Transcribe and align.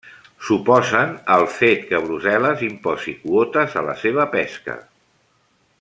S'oposen 0.45 1.11
al 1.33 1.45
fet 1.57 1.83
que 1.91 1.99
Brussel·les 2.07 2.65
imposi 2.69 3.13
quotes 3.27 3.79
a 3.83 3.85
la 3.91 3.95
seva 4.05 4.27
pesca. 4.37 4.79